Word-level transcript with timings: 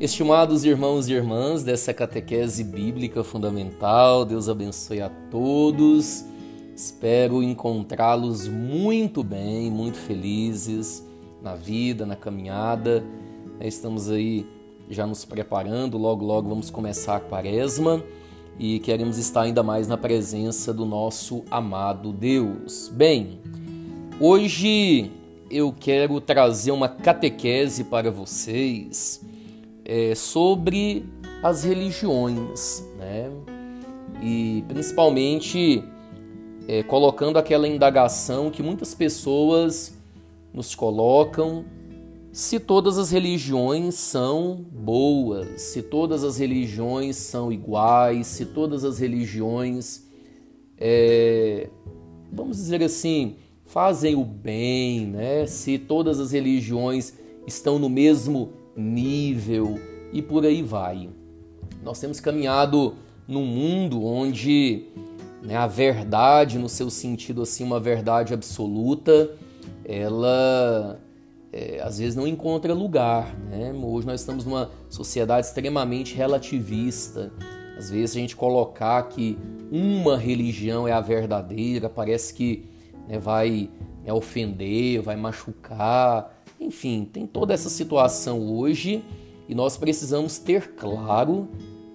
Estimados 0.00 0.64
irmãos 0.64 1.08
e 1.08 1.12
irmãs 1.12 1.64
dessa 1.64 1.92
catequese 1.92 2.62
bíblica 2.62 3.24
fundamental, 3.24 4.24
Deus 4.24 4.48
abençoe 4.48 5.00
a 5.00 5.08
todos. 5.28 6.24
Espero 6.72 7.42
encontrá-los 7.42 8.46
muito 8.46 9.24
bem, 9.24 9.68
muito 9.68 9.98
felizes 9.98 11.04
na 11.42 11.56
vida, 11.56 12.06
na 12.06 12.14
caminhada. 12.14 13.04
Estamos 13.60 14.08
aí 14.08 14.46
já 14.88 15.04
nos 15.04 15.24
preparando, 15.24 15.98
logo 15.98 16.24
logo 16.24 16.48
vamos 16.48 16.70
começar 16.70 17.16
a 17.16 17.20
quaresma 17.20 18.00
e 18.56 18.78
queremos 18.78 19.18
estar 19.18 19.42
ainda 19.42 19.64
mais 19.64 19.88
na 19.88 19.96
presença 19.96 20.72
do 20.72 20.86
nosso 20.86 21.42
amado 21.50 22.12
Deus. 22.12 22.88
Bem, 22.94 23.40
hoje 24.20 25.10
eu 25.50 25.74
quero 25.76 26.20
trazer 26.20 26.70
uma 26.70 26.88
catequese 26.88 27.82
para 27.82 28.12
vocês 28.12 29.26
é, 29.88 30.14
sobre 30.14 31.06
as 31.42 31.64
religiões, 31.64 32.86
né? 32.98 33.30
E 34.22 34.62
principalmente 34.68 35.82
é, 36.68 36.82
colocando 36.82 37.38
aquela 37.38 37.66
indagação 37.66 38.50
que 38.50 38.62
muitas 38.62 38.94
pessoas 38.94 39.96
nos 40.52 40.74
colocam 40.74 41.64
se 42.30 42.60
todas 42.60 42.98
as 42.98 43.10
religiões 43.10 43.94
são 43.94 44.64
boas, 44.70 45.62
se 45.62 45.82
todas 45.82 46.22
as 46.22 46.38
religiões 46.38 47.16
são 47.16 47.50
iguais, 47.50 48.26
se 48.26 48.44
todas 48.44 48.84
as 48.84 48.98
religiões, 48.98 50.06
é, 50.76 51.68
vamos 52.30 52.58
dizer 52.58 52.82
assim, 52.82 53.36
fazem 53.64 54.14
o 54.14 54.24
bem, 54.24 55.06
né? 55.06 55.46
se 55.46 55.78
todas 55.78 56.20
as 56.20 56.32
religiões 56.32 57.14
estão 57.46 57.78
no 57.78 57.88
mesmo 57.88 58.52
nível 58.78 59.78
e 60.12 60.22
por 60.22 60.44
aí 60.44 60.62
vai. 60.62 61.08
Nós 61.82 61.98
temos 61.98 62.20
caminhado 62.20 62.94
num 63.26 63.44
mundo 63.44 64.04
onde 64.04 64.86
né, 65.42 65.56
a 65.56 65.66
verdade, 65.66 66.58
no 66.58 66.68
seu 66.68 66.88
sentido 66.88 67.42
assim, 67.42 67.64
uma 67.64 67.80
verdade 67.80 68.32
absoluta, 68.32 69.30
ela 69.84 70.98
é, 71.52 71.80
às 71.82 71.98
vezes 71.98 72.14
não 72.14 72.26
encontra 72.26 72.72
lugar. 72.72 73.34
Né? 73.50 73.72
Hoje 73.72 74.06
nós 74.06 74.20
estamos 74.20 74.44
numa 74.44 74.70
sociedade 74.88 75.46
extremamente 75.46 76.14
relativista. 76.14 77.32
Às 77.76 77.90
vezes 77.90 78.16
a 78.16 78.20
gente 78.20 78.36
colocar 78.36 79.02
que 79.04 79.38
uma 79.70 80.16
religião 80.16 80.88
é 80.88 80.92
a 80.92 81.00
verdadeira, 81.00 81.88
parece 81.88 82.34
que 82.34 82.64
né, 83.08 83.18
vai 83.18 83.70
né, 84.04 84.12
ofender, 84.12 85.00
vai 85.02 85.16
machucar. 85.16 86.37
Enfim, 86.60 87.08
tem 87.10 87.26
toda 87.26 87.54
essa 87.54 87.68
situação 87.68 88.48
hoje 88.50 89.02
e 89.48 89.54
nós 89.54 89.76
precisamos 89.76 90.38
ter 90.38 90.74
claro 90.74 91.48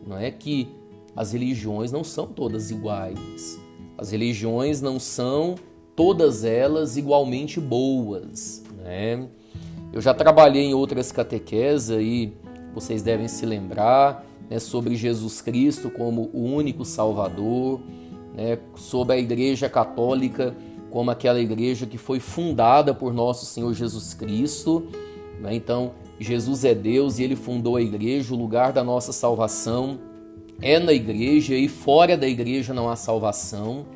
não 0.06 0.18
é, 0.18 0.32
que 0.32 0.68
as 1.16 1.34
religiões 1.34 1.92
não 1.92 2.04
são 2.04 2.26
todas 2.26 2.72
iguais. 2.72 3.60
As 3.98 4.12
religiões 4.12 4.82
não 4.82 5.00
são 5.00 5.56
todas 5.96 6.44
elas 6.44 6.98
igualmente 6.98 7.60
boas. 7.60 8.64
Né? 8.78 9.28
Eu 9.92 10.02
já 10.02 10.14
trabalhei 10.14 10.64
em 10.64 10.74
outras 10.74 11.12
catequeses 11.12 11.92
aí, 11.92 12.34
vocês 12.74 13.04
devem 13.04 13.28
se 13.28 13.46
lembrar, 13.46 14.26
né, 14.50 14.60
sobre 14.60 14.96
Jesus 14.96 15.42
Cristo 15.42 15.90
como 15.90 16.30
o 16.34 16.44
único 16.44 16.84
Salvador, 16.84 17.80
né, 18.36 18.58
sobre 18.76 19.16
a 19.16 19.18
Igreja 19.20 19.70
Católica 19.70 20.56
como 20.94 21.10
aquela 21.10 21.42
igreja 21.42 21.88
que 21.88 21.98
foi 21.98 22.20
fundada 22.20 22.94
por 22.94 23.12
nosso 23.12 23.48
Senhor 23.48 23.74
Jesus 23.74 24.14
Cristo. 24.14 24.86
Né? 25.42 25.56
Então, 25.56 25.94
Jesus 26.20 26.64
é 26.64 26.76
Deus 26.76 27.18
e 27.18 27.24
ele 27.24 27.36
fundou 27.36 27.78
a 27.78 27.82
igreja, 27.82 28.32
o 28.32 28.38
lugar 28.38 28.72
da 28.72 28.84
nossa 28.84 29.12
salvação 29.12 29.98
é 30.62 30.78
na 30.78 30.94
igreja 30.94 31.56
e 31.56 31.68
fora 31.68 32.16
da 32.16 32.28
igreja 32.28 32.76
não 32.76 32.92
há 32.92 32.96
salvação. 32.96 33.88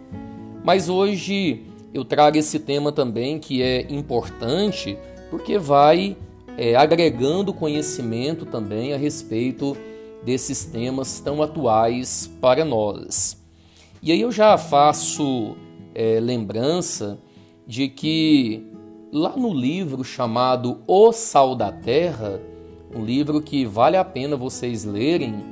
Mas 0.63 0.90
hoje 0.90 1.66
eu 1.94 2.03
trago 2.03 2.40
esse 2.40 2.57
tema 2.57 2.91
também 2.91 3.38
que 3.38 3.62
é 3.62 3.86
importante 3.91 4.97
porque 5.30 5.59
vai 5.59 6.18
é, 6.57 6.75
agregando 6.75 7.53
conhecimento 7.53 8.44
também 8.44 8.96
a 8.96 8.97
respeito 8.97 9.78
desses 10.25 10.66
temas 10.66 11.19
tão 11.19 11.44
atuais 11.44 12.28
para 12.41 12.66
nós. 12.66 13.38
E 14.02 14.12
aí 14.12 14.19
eu 14.19 14.31
já 14.31 14.57
faço 14.57 15.56
é, 15.97 16.19
lembrança 16.19 17.18
de 17.66 17.88
que 17.88 18.63
lá 19.12 19.35
no 19.35 19.52
livro 19.52 20.03
chamado 20.03 20.80
O 20.85 21.12
Sal 21.12 21.56
da 21.56 21.72
Terra, 21.72 22.40
um 22.96 23.03
livro 23.03 23.41
que 23.41 23.66
vale 23.66 23.97
a 23.97 24.06
pena 24.06 24.38
vocês 24.38 24.86
lerem, 24.86 25.44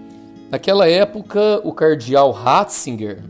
naquela 0.52 0.88
época 0.88 1.60
o 1.64 1.74
cardeal 1.74 2.32
Ratzinger, 2.32 3.24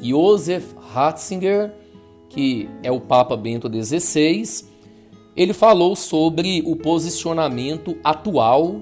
Josef 0.00 0.74
Ratzinger, 0.94 1.70
que 2.30 2.66
é 2.82 2.90
o 2.90 2.98
Papa 2.98 3.36
Bento 3.36 3.70
XVI, 3.70 4.64
ele 5.36 5.52
falou 5.52 5.94
sobre 5.94 6.62
o 6.64 6.74
posicionamento 6.74 7.94
atual 8.02 8.80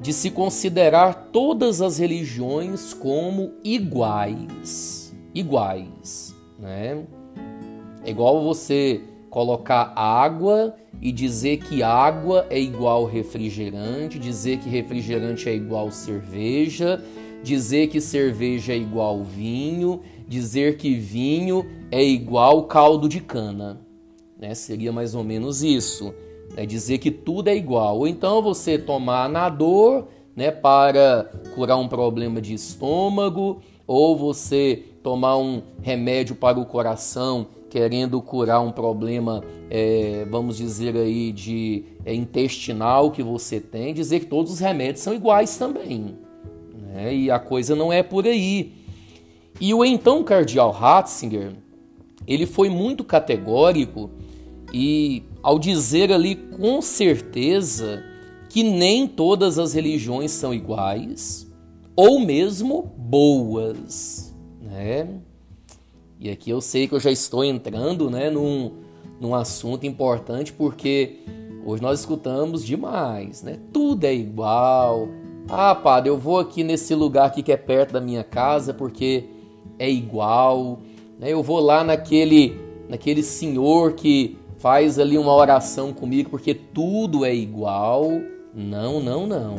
de 0.00 0.12
se 0.12 0.30
considerar 0.30 1.30
todas 1.32 1.82
as 1.82 1.98
religiões 1.98 2.94
como 2.94 3.50
iguais. 3.64 5.12
Iguais 5.34 6.35
né? 6.58 7.04
É 8.04 8.10
igual 8.10 8.42
você 8.42 9.02
colocar 9.30 9.92
água 9.96 10.74
e 11.00 11.12
dizer 11.12 11.58
que 11.58 11.82
água 11.82 12.46
é 12.48 12.58
igual 12.58 13.04
refrigerante, 13.04 14.18
dizer 14.18 14.58
que 14.58 14.68
refrigerante 14.68 15.48
é 15.48 15.54
igual 15.54 15.90
cerveja, 15.90 17.02
dizer 17.42 17.88
que 17.88 18.00
cerveja 18.00 18.72
é 18.72 18.76
igual 18.76 19.22
vinho, 19.22 20.00
dizer 20.26 20.76
que 20.76 20.94
vinho 20.94 21.66
é 21.90 22.02
igual 22.02 22.64
caldo 22.64 23.08
de 23.08 23.20
cana. 23.20 23.80
Né? 24.38 24.54
Seria 24.54 24.92
mais 24.92 25.14
ou 25.14 25.24
menos 25.24 25.62
isso. 25.62 26.14
Né? 26.56 26.66
Dizer 26.66 26.98
que 26.98 27.10
tudo 27.10 27.48
é 27.48 27.56
igual. 27.56 27.98
Ou 27.98 28.08
então 28.08 28.42
você 28.42 28.78
tomar 28.78 29.28
na 29.28 29.48
dor 29.48 30.08
né, 30.34 30.50
para 30.50 31.30
curar 31.54 31.78
um 31.78 31.88
problema 31.88 32.40
de 32.40 32.54
estômago, 32.54 33.60
ou 33.86 34.16
você 34.16 34.82
tomar 35.02 35.36
um 35.36 35.62
remédio 35.80 36.34
para 36.34 36.58
o 36.58 36.66
coração, 36.66 37.46
querendo 37.70 38.20
curar 38.20 38.60
um 38.60 38.72
problema, 38.72 39.42
é, 39.70 40.26
vamos 40.30 40.56
dizer 40.56 40.96
aí, 40.96 41.30
de 41.30 41.84
é, 42.04 42.14
intestinal 42.14 43.10
que 43.10 43.22
você 43.22 43.60
tem, 43.60 43.94
dizer 43.94 44.20
que 44.20 44.26
todos 44.26 44.52
os 44.52 44.58
remédios 44.58 45.00
são 45.00 45.14
iguais 45.14 45.56
também. 45.56 46.16
Né? 46.74 47.14
E 47.14 47.30
a 47.30 47.38
coisa 47.38 47.76
não 47.76 47.92
é 47.92 48.02
por 48.02 48.26
aí. 48.26 48.72
E 49.60 49.72
o 49.72 49.84
então 49.84 50.24
cardeal 50.24 50.70
Ratzinger, 50.70 51.52
ele 52.26 52.46
foi 52.46 52.68
muito 52.68 53.04
categórico 53.04 54.10
e 54.72 55.22
ao 55.42 55.58
dizer 55.58 56.12
ali 56.12 56.34
com 56.34 56.82
certeza 56.82 58.02
que 58.48 58.62
nem 58.62 59.06
todas 59.06 59.58
as 59.58 59.72
religiões 59.72 60.30
são 60.32 60.52
iguais 60.52 61.45
ou 61.96 62.20
mesmo 62.20 62.82
boas 62.96 64.26
né? 64.76 65.08
E 66.20 66.30
aqui 66.30 66.50
eu 66.50 66.60
sei 66.60 66.86
que 66.86 66.94
eu 66.94 67.00
já 67.00 67.10
estou 67.10 67.44
entrando, 67.44 68.10
né, 68.10 68.30
num, 68.30 68.72
num 69.20 69.34
assunto 69.34 69.86
importante 69.86 70.52
porque 70.52 71.20
hoje 71.64 71.82
nós 71.82 72.00
escutamos 72.00 72.64
demais, 72.64 73.42
né? 73.42 73.58
Tudo 73.72 74.04
é 74.04 74.14
igual. 74.14 75.08
Ah, 75.48 75.74
padre, 75.74 76.10
eu 76.10 76.18
vou 76.18 76.38
aqui 76.38 76.64
nesse 76.64 76.94
lugar 76.94 77.26
aqui 77.26 77.42
que 77.42 77.52
é 77.52 77.56
perto 77.56 77.92
da 77.92 78.00
minha 78.00 78.24
casa 78.24 78.74
porque 78.74 79.24
é 79.78 79.90
igual. 79.90 80.80
Né? 81.18 81.32
Eu 81.32 81.42
vou 81.42 81.60
lá 81.60 81.84
naquele 81.84 82.58
naquele 82.88 83.22
senhor 83.22 83.94
que 83.94 84.38
faz 84.58 84.98
ali 84.98 85.18
uma 85.18 85.34
oração 85.34 85.92
comigo 85.92 86.30
porque 86.30 86.54
tudo 86.54 87.24
é 87.24 87.34
igual. 87.34 88.08
Não, 88.54 89.00
não, 89.00 89.26
não. 89.26 89.56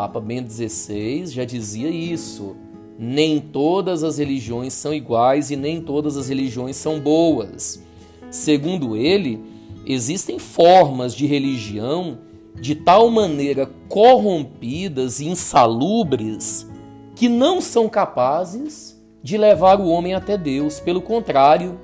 Papa 0.00 0.18
Bento 0.18 0.50
XVI 0.50 1.26
já 1.26 1.44
dizia 1.44 1.90
isso 1.90 2.56
nem 2.98 3.38
todas 3.38 4.02
as 4.02 4.16
religiões 4.16 4.72
são 4.72 4.94
iguais 4.94 5.50
e 5.50 5.56
nem 5.56 5.78
todas 5.78 6.16
as 6.16 6.30
religiões 6.30 6.76
são 6.76 6.98
boas. 6.98 7.84
Segundo 8.30 8.96
ele, 8.96 9.44
existem 9.84 10.38
formas 10.38 11.14
de 11.14 11.26
religião 11.26 12.16
de 12.58 12.74
tal 12.74 13.10
maneira 13.10 13.68
corrompidas 13.90 15.20
e 15.20 15.28
insalubres 15.28 16.66
que 17.14 17.28
não 17.28 17.60
são 17.60 17.86
capazes 17.86 18.98
de 19.22 19.36
levar 19.36 19.78
o 19.80 19.88
homem 19.88 20.14
até 20.14 20.38
Deus. 20.38 20.80
Pelo 20.80 21.02
contrário, 21.02 21.78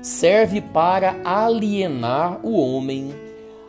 serve 0.00 0.62
para 0.62 1.20
alienar 1.22 2.40
o 2.42 2.58
homem. 2.58 3.14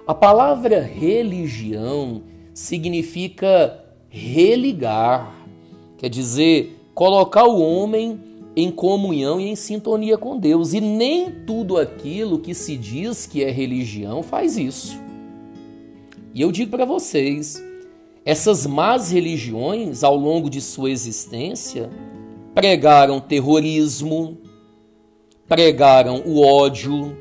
A 0.07 0.13
palavra 0.13 0.81
religião 0.81 2.23
significa 2.55 3.85
religar 4.09 5.45
quer 5.97 6.09
dizer, 6.09 6.77
colocar 6.93 7.45
o 7.45 7.59
homem 7.59 8.19
em 8.55 8.71
comunhão 8.71 9.39
e 9.39 9.49
em 9.49 9.55
sintonia 9.55 10.17
com 10.17 10.37
Deus. 10.37 10.73
E 10.73 10.79
nem 10.79 11.31
tudo 11.31 11.77
aquilo 11.77 12.39
que 12.39 12.53
se 12.53 12.77
diz 12.77 13.25
que 13.25 13.43
é 13.43 13.49
religião 13.49 14.21
faz 14.21 14.57
isso. 14.57 14.99
E 16.33 16.41
eu 16.41 16.51
digo 16.51 16.71
para 16.71 16.85
vocês, 16.85 17.63
essas 18.23 18.65
más 18.65 19.11
religiões, 19.11 20.03
ao 20.03 20.15
longo 20.15 20.49
de 20.49 20.61
sua 20.61 20.91
existência, 20.91 21.89
pregaram 22.53 23.19
terrorismo, 23.19 24.37
pregaram 25.47 26.21
o 26.25 26.41
ódio, 26.41 27.17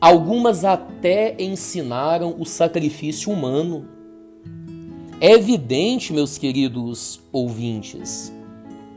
algumas 0.00 0.64
até 0.64 1.34
ensinaram 1.38 2.36
o 2.38 2.44
sacrifício 2.44 3.32
humano. 3.32 3.88
É 5.22 5.32
evidente, 5.32 6.14
meus 6.14 6.38
queridos 6.38 7.20
ouvintes, 7.30 8.34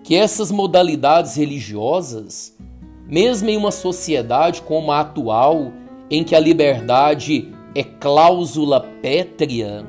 que 0.06 0.16
essas 0.16 0.52
modalidades 0.52 1.36
religiosas, 1.36 2.58
mesmo 3.06 3.50
em 3.50 3.58
uma 3.58 3.72
sociedade 3.72 4.62
como 4.62 4.94
a 4.94 5.02
atual, 5.02 5.74
em 6.10 6.24
que 6.24 6.34
a 6.34 6.40
liberdade 6.40 7.54
é 7.76 7.84
cláusula 7.84 8.80
pétrea, 8.80 9.86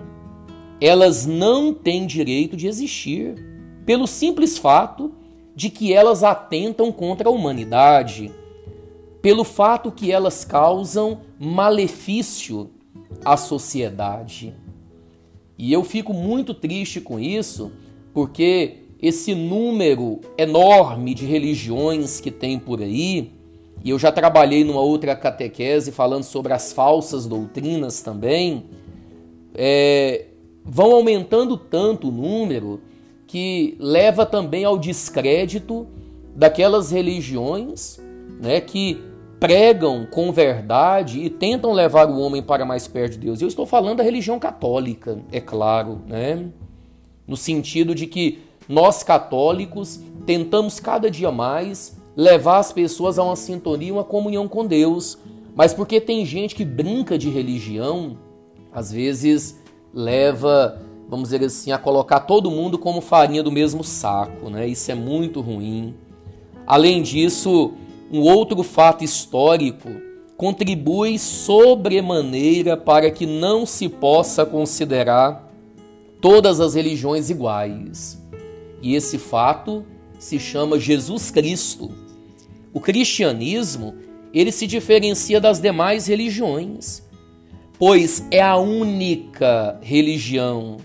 elas 0.80 1.24
não 1.24 1.72
têm 1.72 2.04
direito 2.04 2.56
de 2.56 2.66
existir, 2.66 3.36
pelo 3.86 4.08
simples 4.08 4.58
fato 4.58 5.12
de 5.54 5.70
que 5.70 5.92
elas 5.92 6.24
atentam 6.24 6.90
contra 6.90 7.28
a 7.28 7.32
humanidade, 7.32 8.32
pelo 9.22 9.44
fato 9.44 9.92
que 9.92 10.10
elas 10.10 10.44
causam 10.44 11.20
malefício 11.38 12.70
à 13.24 13.36
sociedade. 13.36 14.52
E 15.56 15.72
eu 15.72 15.84
fico 15.84 16.12
muito 16.12 16.52
triste 16.52 17.00
com 17.00 17.18
isso, 17.18 17.72
porque 18.12 18.78
esse 19.00 19.34
número 19.34 20.20
enorme 20.36 21.14
de 21.14 21.26
religiões 21.26 22.20
que 22.20 22.30
tem 22.30 22.58
por 22.58 22.80
aí, 22.80 23.32
e 23.84 23.90
eu 23.90 23.98
já 23.98 24.10
trabalhei 24.10 24.64
numa 24.64 24.80
outra 24.80 25.14
catequese 25.14 25.92
falando 25.92 26.24
sobre 26.24 26.52
as 26.52 26.72
falsas 26.72 27.26
doutrinas 27.26 28.00
também, 28.00 28.64
é, 29.54 30.26
vão 30.64 30.92
aumentando 30.92 31.56
tanto 31.56 32.08
o 32.08 32.12
número 32.12 32.80
que 33.26 33.76
leva 33.78 34.24
também 34.24 34.64
ao 34.64 34.78
descrédito 34.78 35.86
daquelas 36.34 36.90
religiões 36.90 38.00
né, 38.40 38.60
que 38.60 39.00
pregam 39.44 40.06
com 40.10 40.32
verdade 40.32 41.20
e 41.20 41.28
tentam 41.28 41.70
levar 41.70 42.08
o 42.08 42.18
homem 42.18 42.42
para 42.42 42.64
mais 42.64 42.88
perto 42.88 43.12
de 43.12 43.18
Deus. 43.26 43.42
Eu 43.42 43.48
estou 43.48 43.66
falando 43.66 43.98
da 43.98 44.02
religião 44.02 44.38
católica, 44.38 45.18
é 45.30 45.38
claro, 45.38 46.00
né? 46.06 46.46
no 47.28 47.36
sentido 47.36 47.94
de 47.94 48.06
que 48.06 48.38
nós 48.66 49.02
católicos 49.02 50.00
tentamos 50.24 50.80
cada 50.80 51.10
dia 51.10 51.30
mais 51.30 51.94
levar 52.16 52.56
as 52.56 52.72
pessoas 52.72 53.18
a 53.18 53.22
uma 53.22 53.36
sintonia, 53.36 53.92
uma 53.92 54.02
comunhão 54.02 54.48
com 54.48 54.64
Deus, 54.64 55.18
mas 55.54 55.74
porque 55.74 56.00
tem 56.00 56.24
gente 56.24 56.54
que 56.54 56.64
brinca 56.64 57.18
de 57.18 57.28
religião, 57.28 58.16
às 58.72 58.90
vezes 58.90 59.60
leva, 59.92 60.80
vamos 61.06 61.28
dizer 61.28 61.44
assim, 61.44 61.70
a 61.70 61.76
colocar 61.76 62.20
todo 62.20 62.50
mundo 62.50 62.78
como 62.78 63.02
farinha 63.02 63.42
do 63.42 63.52
mesmo 63.52 63.84
saco, 63.84 64.48
né? 64.48 64.66
Isso 64.66 64.90
é 64.90 64.94
muito 64.94 65.42
ruim. 65.42 65.94
Além 66.66 67.02
disso, 67.02 67.74
um 68.18 68.20
outro 68.20 68.62
fato 68.62 69.02
histórico 69.02 69.90
contribui 70.36 71.18
sobremaneira 71.18 72.76
para 72.76 73.10
que 73.10 73.26
não 73.26 73.64
se 73.64 73.88
possa 73.88 74.44
considerar 74.44 75.52
todas 76.20 76.60
as 76.60 76.74
religiões 76.74 77.30
iguais. 77.30 78.20
E 78.82 78.94
esse 78.94 79.18
fato 79.18 79.84
se 80.18 80.38
chama 80.38 80.78
Jesus 80.78 81.30
Cristo. 81.30 81.90
O 82.72 82.80
cristianismo, 82.80 83.94
ele 84.32 84.50
se 84.50 84.66
diferencia 84.66 85.40
das 85.40 85.60
demais 85.60 86.06
religiões 86.06 87.04
pois 87.78 88.24
é 88.30 88.40
a 88.40 88.56
única 88.56 89.78
religião 89.82 90.78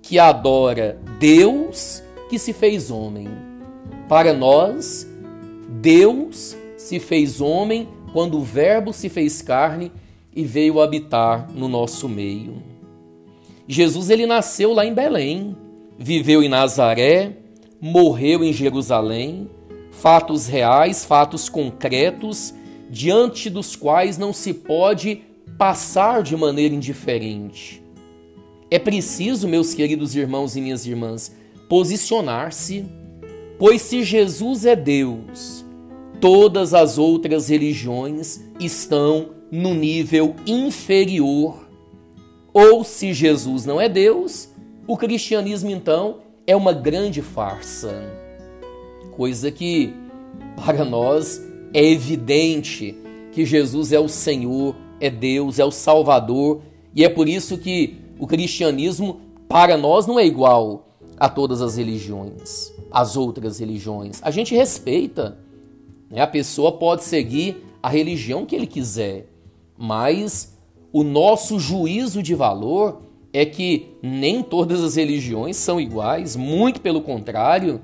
que 0.00 0.18
adora 0.18 0.98
Deus 1.18 2.02
que 2.28 2.38
se 2.38 2.52
fez 2.52 2.90
homem. 2.90 3.28
Para 4.08 4.32
nós, 4.32 5.06
Deus 5.80 6.56
se 6.86 7.00
fez 7.00 7.40
homem 7.40 7.88
quando 8.12 8.38
o 8.38 8.44
Verbo 8.44 8.92
se 8.92 9.08
fez 9.08 9.42
carne 9.42 9.90
e 10.34 10.44
veio 10.44 10.80
habitar 10.80 11.50
no 11.52 11.68
nosso 11.68 12.08
meio. 12.08 12.62
Jesus 13.66 14.08
ele 14.08 14.24
nasceu 14.24 14.72
lá 14.72 14.86
em 14.86 14.94
Belém, 14.94 15.56
viveu 15.98 16.44
em 16.44 16.48
Nazaré, 16.48 17.32
morreu 17.80 18.44
em 18.44 18.52
Jerusalém, 18.52 19.50
fatos 19.90 20.46
reais, 20.46 21.04
fatos 21.04 21.48
concretos, 21.48 22.54
diante 22.88 23.50
dos 23.50 23.74
quais 23.74 24.16
não 24.16 24.32
se 24.32 24.54
pode 24.54 25.22
passar 25.58 26.22
de 26.22 26.36
maneira 26.36 26.72
indiferente. 26.72 27.82
É 28.70 28.78
preciso, 28.78 29.48
meus 29.48 29.74
queridos 29.74 30.14
irmãos 30.14 30.54
e 30.54 30.60
minhas 30.60 30.86
irmãs, 30.86 31.34
posicionar-se, 31.68 32.84
pois 33.58 33.82
se 33.82 34.04
Jesus 34.04 34.64
é 34.64 34.76
Deus, 34.76 35.65
todas 36.20 36.74
as 36.74 36.98
outras 36.98 37.48
religiões 37.48 38.40
estão 38.58 39.30
no 39.50 39.74
nível 39.74 40.34
inferior. 40.46 41.66
Ou 42.52 42.82
se 42.84 43.12
Jesus 43.12 43.64
não 43.66 43.80
é 43.80 43.88
Deus, 43.88 44.48
o 44.86 44.96
cristianismo 44.96 45.70
então 45.70 46.18
é 46.46 46.56
uma 46.56 46.72
grande 46.72 47.22
farsa. 47.22 48.02
Coisa 49.12 49.50
que 49.50 49.94
para 50.56 50.84
nós 50.84 51.42
é 51.72 51.84
evidente 51.84 52.96
que 53.32 53.44
Jesus 53.44 53.92
é 53.92 54.00
o 54.00 54.08
Senhor 54.08 54.74
é 54.98 55.10
Deus, 55.10 55.58
é 55.58 55.64
o 55.64 55.70
Salvador, 55.70 56.62
e 56.94 57.04
é 57.04 57.08
por 57.08 57.28
isso 57.28 57.58
que 57.58 57.98
o 58.18 58.26
cristianismo, 58.26 59.20
para 59.46 59.76
nós, 59.76 60.06
não 60.06 60.18
é 60.18 60.24
igual 60.24 60.88
a 61.18 61.28
todas 61.28 61.60
as 61.60 61.76
religiões, 61.76 62.72
as 62.90 63.16
outras 63.16 63.58
religiões. 63.58 64.20
A 64.22 64.30
gente 64.30 64.54
respeita? 64.54 65.38
A 66.14 66.26
pessoa 66.26 66.72
pode 66.72 67.04
seguir 67.04 67.64
a 67.82 67.88
religião 67.88 68.46
que 68.46 68.54
ele 68.54 68.66
quiser, 68.66 69.26
mas 69.76 70.56
o 70.92 71.02
nosso 71.02 71.58
juízo 71.58 72.22
de 72.22 72.34
valor 72.34 73.02
é 73.32 73.44
que 73.44 73.88
nem 74.02 74.42
todas 74.42 74.82
as 74.82 74.96
religiões 74.96 75.56
são 75.56 75.80
iguais, 75.80 76.36
muito 76.36 76.80
pelo 76.80 77.02
contrário. 77.02 77.82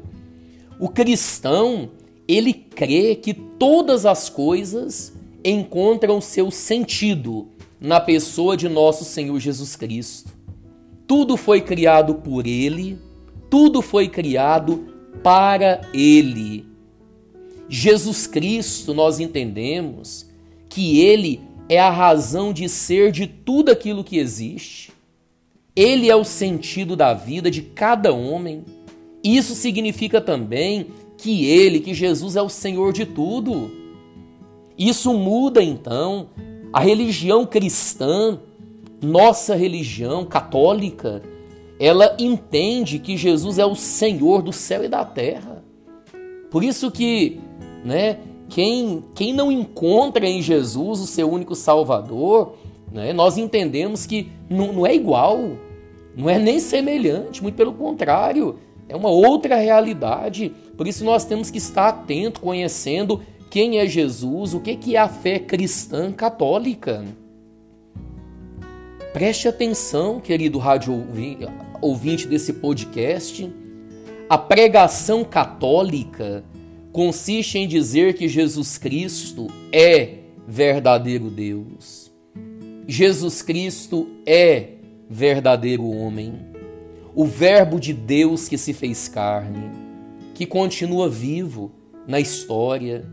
O 0.80 0.88
cristão, 0.88 1.90
ele 2.26 2.54
crê 2.54 3.14
que 3.14 3.34
todas 3.34 4.06
as 4.06 4.28
coisas 4.28 5.12
encontram 5.44 6.20
seu 6.20 6.50
sentido 6.50 7.48
na 7.80 8.00
pessoa 8.00 8.56
de 8.56 8.68
nosso 8.68 9.04
Senhor 9.04 9.38
Jesus 9.38 9.76
Cristo. 9.76 10.32
Tudo 11.06 11.36
foi 11.36 11.60
criado 11.60 12.14
por 12.14 12.46
Ele, 12.46 12.98
tudo 13.50 13.82
foi 13.82 14.08
criado 14.08 14.86
para 15.22 15.82
Ele. 15.92 16.71
Jesus 17.74 18.26
Cristo, 18.26 18.92
nós 18.92 19.18
entendemos 19.18 20.26
que 20.68 21.00
Ele 21.00 21.40
é 21.70 21.80
a 21.80 21.88
razão 21.88 22.52
de 22.52 22.68
ser 22.68 23.10
de 23.10 23.26
tudo 23.26 23.70
aquilo 23.70 24.04
que 24.04 24.18
existe. 24.18 24.92
Ele 25.74 26.10
é 26.10 26.14
o 26.14 26.22
sentido 26.22 26.94
da 26.94 27.14
vida 27.14 27.50
de 27.50 27.62
cada 27.62 28.12
homem. 28.12 28.62
Isso 29.24 29.54
significa 29.54 30.20
também 30.20 30.88
que 31.16 31.46
Ele, 31.46 31.80
que 31.80 31.94
Jesus 31.94 32.36
é 32.36 32.42
o 32.42 32.48
Senhor 32.50 32.92
de 32.92 33.06
tudo. 33.06 33.70
Isso 34.76 35.14
muda 35.14 35.62
então 35.62 36.28
a 36.74 36.80
religião 36.80 37.46
cristã, 37.46 38.38
nossa 39.00 39.54
religião 39.54 40.26
católica, 40.26 41.22
ela 41.80 42.14
entende 42.18 42.98
que 42.98 43.16
Jesus 43.16 43.58
é 43.58 43.64
o 43.64 43.74
Senhor 43.74 44.42
do 44.42 44.52
céu 44.52 44.84
e 44.84 44.88
da 44.88 45.06
terra. 45.06 45.64
Por 46.52 46.62
isso 46.62 46.90
que, 46.90 47.40
né, 47.84 48.18
quem, 48.48 49.04
quem 49.14 49.32
não 49.32 49.50
encontra 49.50 50.26
em 50.26 50.42
Jesus 50.42 51.00
o 51.00 51.06
seu 51.06 51.30
único 51.30 51.54
Salvador, 51.54 52.54
né, 52.92 53.12
nós 53.12 53.38
entendemos 53.38 54.06
que 54.06 54.30
não, 54.48 54.72
não 54.72 54.86
é 54.86 54.94
igual, 54.94 55.38
não 56.16 56.28
é 56.28 56.38
nem 56.38 56.60
semelhante, 56.60 57.42
muito 57.42 57.54
pelo 57.54 57.72
contrário, 57.72 58.56
é 58.88 58.96
uma 58.96 59.08
outra 59.08 59.56
realidade. 59.56 60.52
Por 60.76 60.86
isso 60.86 61.04
nós 61.04 61.24
temos 61.24 61.50
que 61.50 61.58
estar 61.58 61.88
atento, 61.88 62.40
conhecendo 62.40 63.22
quem 63.50 63.78
é 63.78 63.86
Jesus, 63.86 64.54
o 64.54 64.60
que 64.60 64.96
é 64.96 64.98
a 64.98 65.08
fé 65.08 65.38
cristã 65.38 66.12
católica. 66.12 67.04
Preste 69.12 69.46
atenção, 69.46 70.20
querido 70.20 70.58
rádio 70.58 71.06
ouvinte 71.80 72.26
desse 72.26 72.54
podcast. 72.54 73.52
A 74.28 74.38
pregação 74.38 75.22
católica 75.22 76.42
consiste 76.92 77.58
em 77.58 77.66
dizer 77.66 78.14
que 78.14 78.28
Jesus 78.28 78.78
Cristo 78.78 79.48
é 79.72 80.18
verdadeiro 80.46 81.30
Deus. 81.30 82.12
Jesus 82.86 83.42
Cristo 83.42 84.08
é 84.26 84.74
verdadeiro 85.08 85.88
homem. 85.88 86.34
O 87.14 87.24
Verbo 87.24 87.80
de 87.80 87.92
Deus 87.92 88.48
que 88.48 88.58
se 88.58 88.72
fez 88.72 89.08
carne, 89.08 89.70
que 90.34 90.46
continua 90.46 91.08
vivo 91.08 91.72
na 92.06 92.20
história 92.20 93.04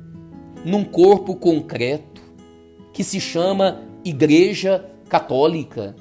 num 0.66 0.84
corpo 0.84 1.36
concreto 1.36 2.22
que 2.94 3.04
se 3.04 3.20
chama 3.20 3.82
Igreja 4.04 4.86
Católica, 5.08 5.96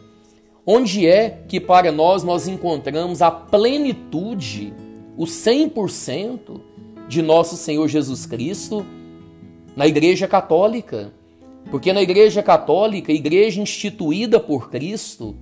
Onde 0.71 1.07
é 1.07 1.31
que 1.49 1.59
para 1.59 1.91
nós 1.91 2.23
nós 2.23 2.47
encontramos 2.47 3.23
a 3.23 3.31
plenitude, 3.31 4.75
o 5.17 5.25
100% 5.25 6.61
de 7.09 7.23
nosso 7.23 7.57
Senhor 7.57 7.89
Jesus 7.89 8.27
Cristo? 8.27 8.85
Na 9.75 9.87
Igreja 9.87 10.29
Católica. 10.29 11.13
Porque 11.71 11.93
na 11.93 12.03
Igreja 12.03 12.43
Católica, 12.43 13.13
igreja 13.13 13.61
instituída 13.61 14.39
por 14.41 14.71
Cristo, 14.71 15.37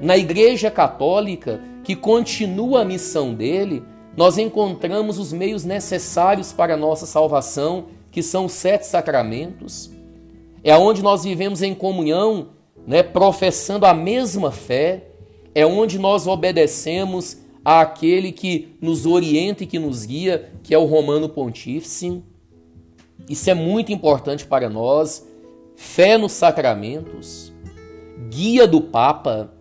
na 0.00 0.16
Igreja 0.16 0.70
Católica, 0.70 1.60
que 1.82 1.96
continua 1.96 2.82
a 2.82 2.84
missão 2.84 3.34
dele, 3.34 3.82
nós 4.16 4.38
encontramos 4.38 5.18
os 5.18 5.32
meios 5.32 5.64
necessários 5.64 6.52
para 6.52 6.74
a 6.74 6.76
nossa 6.76 7.06
salvação, 7.06 7.86
que 8.10 8.22
são 8.22 8.44
os 8.44 8.52
sete 8.52 8.86
sacramentos. 8.86 9.90
É 10.62 10.76
onde 10.76 11.02
nós 11.02 11.24
vivemos 11.24 11.62
em 11.62 11.74
comunhão 11.74 12.48
né, 12.86 13.02
professando 13.02 13.86
a 13.86 13.94
mesma 13.94 14.50
fé, 14.50 15.08
é 15.54 15.64
onde 15.66 15.98
nós 15.98 16.26
obedecemos 16.26 17.38
àquele 17.64 18.32
que 18.32 18.76
nos 18.80 19.06
orienta 19.06 19.64
e 19.64 19.66
que 19.66 19.78
nos 19.78 20.04
guia, 20.04 20.52
que 20.62 20.74
é 20.74 20.78
o 20.78 20.84
Romano 20.84 21.28
Pontífice. 21.28 22.22
Isso 23.28 23.50
é 23.50 23.54
muito 23.54 23.92
importante 23.92 24.46
para 24.46 24.68
nós. 24.68 25.26
Fé 25.76 26.18
nos 26.18 26.32
sacramentos, 26.32 27.52
guia 28.30 28.66
do 28.66 28.80
Papa, 28.80 29.52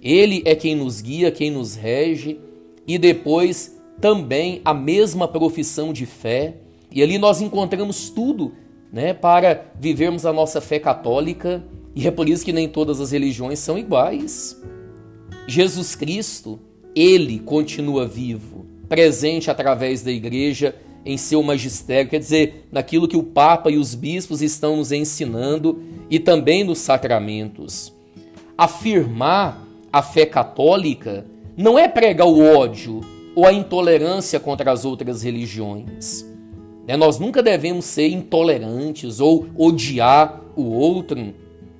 ele 0.00 0.42
é 0.44 0.54
quem 0.54 0.74
nos 0.74 1.00
guia, 1.00 1.30
quem 1.30 1.50
nos 1.50 1.74
rege, 1.74 2.40
e 2.86 2.98
depois 2.98 3.78
também 4.00 4.60
a 4.64 4.74
mesma 4.74 5.28
profissão 5.28 5.92
de 5.92 6.04
fé. 6.04 6.56
E 6.90 7.02
ali 7.02 7.16
nós 7.16 7.40
encontramos 7.40 8.10
tudo 8.10 8.52
né, 8.92 9.14
para 9.14 9.72
vivermos 9.78 10.26
a 10.26 10.32
nossa 10.32 10.60
fé 10.60 10.78
católica 10.78 11.64
e 11.94 12.06
é 12.06 12.10
por 12.10 12.28
isso 12.28 12.44
que 12.44 12.52
nem 12.52 12.68
todas 12.68 13.00
as 13.00 13.12
religiões 13.12 13.58
são 13.58 13.78
iguais. 13.78 14.60
Jesus 15.46 15.94
Cristo, 15.94 16.58
ele 16.94 17.38
continua 17.38 18.06
vivo, 18.06 18.66
presente 18.88 19.50
através 19.50 20.02
da 20.02 20.10
igreja 20.10 20.74
em 21.04 21.16
seu 21.16 21.42
magistério, 21.42 22.10
quer 22.10 22.18
dizer, 22.18 22.66
naquilo 22.70 23.08
que 23.08 23.16
o 23.16 23.22
Papa 23.22 23.70
e 23.70 23.76
os 23.76 23.94
bispos 23.94 24.40
estão 24.40 24.76
nos 24.76 24.92
ensinando 24.92 25.82
e 26.08 26.18
também 26.18 26.62
nos 26.62 26.78
sacramentos. 26.78 27.92
Afirmar 28.56 29.66
a 29.92 30.00
fé 30.00 30.24
católica 30.24 31.26
não 31.56 31.78
é 31.78 31.88
pregar 31.88 32.26
o 32.26 32.40
ódio 32.40 33.00
ou 33.34 33.46
a 33.46 33.52
intolerância 33.52 34.38
contra 34.38 34.70
as 34.70 34.84
outras 34.84 35.22
religiões. 35.22 36.24
Né, 36.86 36.96
nós 36.96 37.18
nunca 37.18 37.42
devemos 37.42 37.84
ser 37.84 38.08
intolerantes 38.08 39.20
ou 39.20 39.46
odiar 39.56 40.40
o 40.56 40.64
outro. 40.64 41.32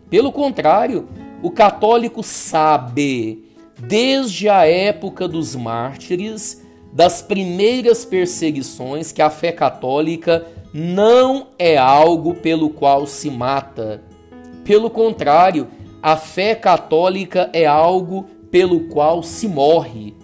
Pelo 0.09 0.33
contrário, 0.33 1.09
o 1.43 1.51
católico 1.51 2.23
sabe, 2.23 3.45
desde 3.87 4.49
a 4.49 4.65
época 4.65 5.27
dos 5.27 5.57
mártires, 5.57 6.63
das 6.93 7.21
primeiras 7.21 8.05
perseguições, 8.05 9.11
que 9.11 9.21
a 9.21 9.29
fé 9.29 9.51
católica 9.51 10.47
não 10.73 11.49
é 11.59 11.77
algo 11.77 12.35
pelo 12.35 12.71
qual 12.71 13.07
se 13.07 13.29
mata. 13.29 14.01
Pelo 14.65 14.89
contrário, 14.89 15.67
a 16.01 16.17
fé 16.17 16.55
católica 16.55 17.51
é 17.53 17.67
algo 17.67 18.27
pelo 18.51 18.89
qual 18.89 19.23
se 19.23 19.49
morre. 19.49 20.15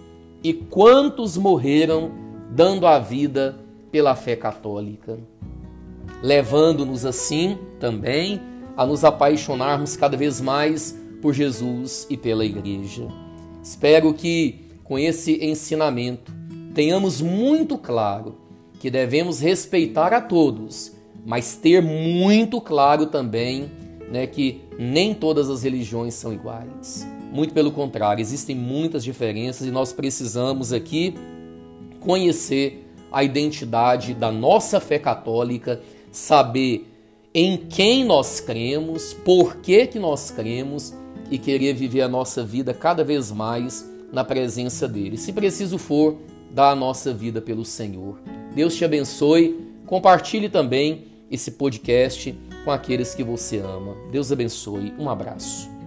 E 0.41 0.53
quantos 0.53 1.35
morreram 1.35 2.11
dando 2.49 2.87
a 2.87 2.97
vida 2.97 3.59
pela 3.91 4.15
fé 4.15 4.37
católica? 4.37 5.19
Levando-nos 6.23 7.05
assim 7.05 7.57
também 7.77 8.41
a 8.77 8.85
nos 8.85 9.03
apaixonarmos 9.03 9.97
cada 9.97 10.15
vez 10.15 10.39
mais 10.39 10.97
por 11.21 11.33
Jesus 11.33 12.07
e 12.09 12.15
pela 12.15 12.45
igreja. 12.45 13.28
Espero 13.69 14.11
que 14.15 14.61
com 14.83 14.97
esse 14.97 15.45
ensinamento 15.45 16.33
tenhamos 16.73 17.21
muito 17.21 17.77
claro 17.77 18.35
que 18.79 18.89
devemos 18.89 19.39
respeitar 19.39 20.11
a 20.11 20.19
todos, 20.19 20.91
mas 21.23 21.55
ter 21.55 21.79
muito 21.79 22.59
claro 22.59 23.05
também 23.05 23.69
né, 24.09 24.25
que 24.25 24.61
nem 24.79 25.13
todas 25.13 25.51
as 25.51 25.61
religiões 25.61 26.15
são 26.15 26.33
iguais. 26.33 27.07
Muito 27.31 27.53
pelo 27.53 27.71
contrário, 27.71 28.23
existem 28.23 28.55
muitas 28.55 29.03
diferenças 29.03 29.67
e 29.67 29.69
nós 29.69 29.93
precisamos 29.93 30.73
aqui 30.73 31.13
conhecer 31.99 32.91
a 33.11 33.23
identidade 33.23 34.15
da 34.15 34.31
nossa 34.31 34.79
fé 34.79 34.97
católica, 34.97 35.79
saber 36.11 36.91
em 37.35 37.55
quem 37.55 38.03
nós 38.03 38.39
cremos, 38.39 39.13
por 39.13 39.57
que, 39.57 39.85
que 39.85 39.99
nós 39.99 40.31
cremos 40.31 40.91
e 41.31 41.37
querer 41.37 41.73
viver 41.73 42.01
a 42.01 42.07
nossa 42.07 42.43
vida 42.43 42.73
cada 42.73 43.03
vez 43.03 43.31
mais 43.31 43.89
na 44.11 44.23
presença 44.23 44.87
dele. 44.87 45.17
Se 45.17 45.31
preciso 45.31 45.77
for, 45.77 46.17
dar 46.51 46.71
a 46.71 46.75
nossa 46.75 47.13
vida 47.13 47.41
pelo 47.41 47.63
Senhor. 47.63 48.19
Deus 48.53 48.75
te 48.75 48.83
abençoe. 48.83 49.69
Compartilhe 49.85 50.49
também 50.49 51.07
esse 51.29 51.51
podcast 51.51 52.35
com 52.65 52.71
aqueles 52.71 53.13
que 53.13 53.23
você 53.23 53.59
ama. 53.59 53.95
Deus 54.11 54.31
abençoe. 54.31 54.93
Um 54.97 55.09
abraço. 55.09 55.78